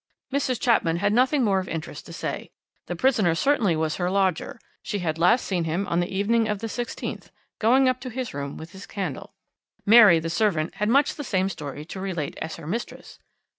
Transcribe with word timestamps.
"Mrs. 0.33 0.59
Chapman 0.59 0.97
had 0.97 1.13
nothing 1.13 1.43
more 1.43 1.59
of 1.59 1.69
interest 1.69 2.07
to 2.07 2.11
say. 2.11 2.49
The 2.87 2.95
prisoner 2.95 3.35
certainly 3.35 3.75
was 3.75 3.97
her 3.97 4.09
lodger. 4.09 4.59
She 4.81 4.97
had 4.97 5.19
last 5.19 5.45
seen 5.45 5.65
him 5.65 5.87
on 5.87 5.99
the 5.99 6.11
evening 6.11 6.47
of 6.47 6.57
the 6.57 6.65
16th 6.65 7.29
going 7.59 7.87
up 7.87 7.99
to 7.99 8.09
his 8.09 8.33
room 8.33 8.57
with 8.57 8.71
his 8.71 8.87
candle. 8.87 9.35
Mary 9.85 10.17
the 10.19 10.31
servant 10.31 10.73
had 10.73 10.89
much 10.89 11.13
the 11.13 11.23
same 11.23 11.49
story 11.49 11.85
to 11.85 11.99
relate 11.99 12.35
as 12.41 12.55
her 12.55 12.65
mistress. 12.65 13.19